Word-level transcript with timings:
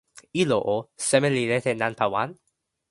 ilo 0.43 0.57
o, 0.73 0.75
seme 1.09 1.29
li 1.35 1.43
lete 1.53 1.71
nanpa 1.81 2.05
wan? 2.13 2.29